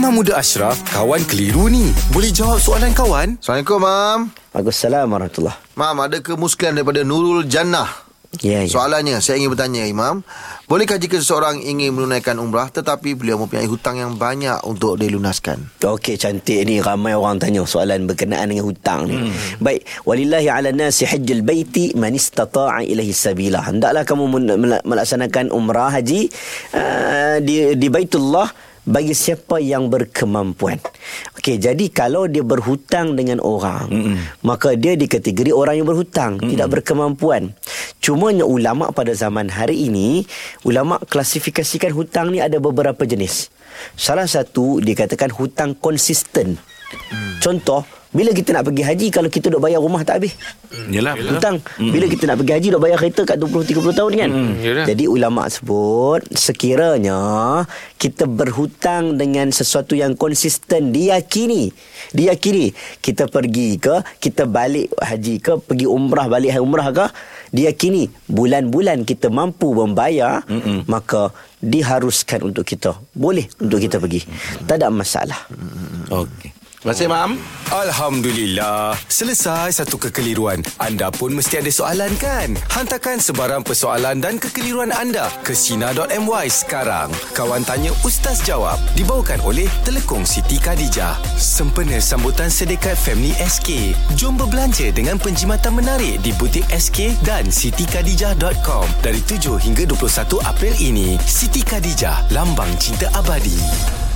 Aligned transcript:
Imam 0.00 0.16
Muda 0.16 0.40
Ashraf, 0.40 0.80
kawan 0.96 1.20
keliru 1.28 1.68
ni. 1.68 1.92
Boleh 2.08 2.32
jawab 2.32 2.56
soalan 2.56 2.96
kawan? 2.96 3.36
Assalamualaikum, 3.36 3.84
Mam. 3.84 4.20
Waalaikumsalam 4.56 5.06
warahmatullahi 5.12 5.76
Mam, 5.76 5.96
ada 6.00 6.16
kemuskilan 6.24 6.72
daripada 6.72 7.04
Nurul 7.04 7.44
Jannah. 7.44 8.08
Ya, 8.40 8.64
ya. 8.64 8.80
Soalannya, 8.80 9.20
saya 9.20 9.36
ingin 9.36 9.52
bertanya, 9.52 9.84
Imam. 9.84 10.24
Bolehkah 10.64 10.96
jika 10.96 11.20
seseorang 11.20 11.60
ingin 11.60 11.92
menunaikan 11.92 12.40
umrah 12.40 12.72
tetapi 12.72 13.12
beliau 13.12 13.44
mempunyai 13.44 13.68
hutang 13.68 14.00
yang 14.00 14.16
banyak 14.16 14.64
untuk 14.64 14.96
dilunaskan? 14.96 15.68
Okey 15.84 16.16
cantik 16.16 16.64
ni 16.64 16.80
ramai 16.80 17.12
orang 17.12 17.36
tanya 17.36 17.60
soalan 17.68 18.08
berkenaan 18.08 18.48
dengan 18.48 18.72
hutang 18.72 19.04
ni. 19.04 19.20
Hmm. 19.20 19.34
Baik, 19.60 19.84
walillahi 20.08 20.48
ala 20.48 20.72
nasi 20.72 21.04
hajjul 21.04 21.44
baiti 21.44 21.92
man 21.92 22.16
istata'a 22.16 22.88
ilaihi 22.88 23.12
sabila. 23.12 23.60
Hendaklah 23.66 24.08
kamu 24.08 24.48
melaksanakan 24.80 25.52
umrah 25.52 25.92
haji 25.92 26.32
uh, 26.72 27.36
di 27.44 27.76
di 27.76 27.88
Baitullah 27.92 28.69
bagi 28.84 29.12
siapa 29.12 29.60
yang 29.60 29.92
berkemampuan. 29.92 30.80
Okey, 31.36 31.60
jadi 31.60 31.84
kalau 31.92 32.24
dia 32.26 32.40
berhutang 32.40 33.16
dengan 33.16 33.40
orang, 33.40 33.88
Mm-mm. 33.92 34.16
maka 34.44 34.72
dia 34.76 34.96
dikategori 34.96 35.52
orang 35.52 35.80
yang 35.80 35.88
berhutang, 35.88 36.40
Mm-mm. 36.40 36.50
tidak 36.56 36.80
berkemampuan. 36.80 37.52
Cumanya 38.00 38.48
ulama 38.48 38.88
pada 38.90 39.12
zaman 39.12 39.52
hari 39.52 39.88
ini, 39.88 40.24
ulama 40.64 40.96
klasifikasikan 41.00 41.92
hutang 41.92 42.32
ni 42.32 42.40
ada 42.40 42.56
beberapa 42.56 43.04
jenis. 43.04 43.52
Salah 43.94 44.26
satu 44.26 44.80
dikatakan 44.80 45.30
hutang 45.32 45.76
konsisten. 45.76 46.56
Hmm. 46.90 47.29
Contoh, 47.40 47.82
bila 48.10 48.34
kita 48.34 48.50
nak 48.50 48.66
pergi 48.66 48.82
haji 48.82 49.06
kalau 49.14 49.30
kita 49.30 49.54
duk 49.54 49.62
bayar 49.62 49.78
rumah 49.78 50.02
tak 50.02 50.18
habis. 50.18 50.34
Yalah 50.90 51.14
betul. 51.14 51.38
Hutang. 51.38 51.56
Hmm. 51.78 51.92
Bila 51.94 52.04
kita 52.10 52.26
nak 52.26 52.36
pergi 52.42 52.52
haji 52.58 52.68
duk 52.74 52.82
bayar 52.82 52.98
kereta 52.98 53.22
kat 53.22 53.36
20 53.38 53.70
30 53.70 53.98
tahun 54.02 54.12
kan. 54.18 54.30
Hmm. 54.34 54.52
Jadi 54.82 55.04
ulama 55.06 55.46
sebut 55.46 56.20
sekiranya 56.34 57.18
kita 58.02 58.26
berhutang 58.26 59.14
dengan 59.14 59.54
sesuatu 59.54 59.94
yang 59.94 60.18
konsisten 60.18 60.90
diyakini. 60.90 61.70
Diyakini 62.10 62.74
kita 62.98 63.30
pergi 63.30 63.78
ke, 63.78 64.02
kita 64.18 64.42
balik 64.50 64.90
haji 64.98 65.38
ke, 65.38 65.62
pergi 65.62 65.86
umrah 65.86 66.26
balik 66.26 66.58
umrah 66.58 66.90
ke, 66.90 67.06
diyakini 67.54 68.10
bulan-bulan 68.26 69.06
kita 69.06 69.30
mampu 69.30 69.70
membayar, 69.70 70.42
Mm-mm. 70.50 70.82
maka 70.90 71.30
diharuskan 71.62 72.42
untuk 72.42 72.66
kita. 72.66 72.90
Boleh 73.14 73.46
untuk 73.62 73.78
kita 73.78 74.02
pergi. 74.02 74.26
Tak 74.66 74.82
ada 74.82 74.90
masalah. 74.90 75.46
Okey. 76.10 76.59
Terima 76.80 76.96
kasih, 76.96 77.08
Mam. 77.12 77.36
Alhamdulillah. 77.68 78.96
Selesai 79.04 79.84
satu 79.84 80.00
kekeliruan. 80.00 80.64
Anda 80.80 81.12
pun 81.12 81.36
mesti 81.36 81.60
ada 81.60 81.68
soalan 81.68 82.08
kan? 82.16 82.56
Hantarkan 82.72 83.20
sebarang 83.20 83.60
persoalan 83.68 84.24
dan 84.24 84.40
kekeliruan 84.40 84.88
anda 84.88 85.28
ke 85.44 85.52
Sina.my 85.52 86.48
sekarang. 86.48 87.12
Kawan 87.36 87.68
Tanya 87.68 87.92
Ustaz 88.00 88.40
Jawab 88.48 88.80
dibawakan 88.96 89.44
oleh 89.44 89.68
Telekong 89.84 90.24
Siti 90.24 90.56
Khadijah. 90.56 91.20
Sempena 91.36 92.00
sambutan 92.00 92.48
sedekat 92.48 92.96
Family 92.96 93.36
SK. 93.36 93.92
Jom 94.16 94.40
berbelanja 94.40 94.88
dengan 94.88 95.20
penjimatan 95.20 95.76
menarik 95.76 96.16
di 96.24 96.32
butik 96.40 96.64
SK 96.72 97.12
dan 97.28 97.52
sitikadijah.com 97.52 98.88
dari 99.04 99.20
7 99.28 99.36
hingga 99.60 99.84
21 99.84 100.48
April 100.48 100.72
ini. 100.80 101.20
Siti 101.28 101.60
Khadijah, 101.60 102.32
lambang 102.32 102.72
cinta 102.80 103.12
abadi. 103.12 104.09